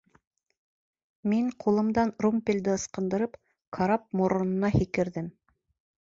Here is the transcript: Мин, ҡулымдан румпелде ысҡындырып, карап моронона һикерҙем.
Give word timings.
Мин, 1.33 1.49
ҡулымдан 1.63 2.13
румпелде 2.25 2.71
ысҡындырып, 2.77 3.37
карап 3.79 4.07
моронона 4.21 4.71
һикерҙем. 4.77 5.29